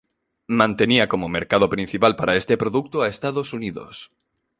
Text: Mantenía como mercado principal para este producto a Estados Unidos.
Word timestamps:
Mantenía 0.47 1.07
como 1.07 1.29
mercado 1.29 1.69
principal 1.69 2.15
para 2.15 2.35
este 2.35 2.57
producto 2.57 3.03
a 3.03 3.07
Estados 3.07 3.53
Unidos. 3.53 4.09